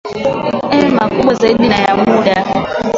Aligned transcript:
eeh 0.73 0.89
makubwa 0.97 1.33
zaidi 1.39 1.67
na 1.67 1.77
ya 1.85 1.93
muda 2.01 2.35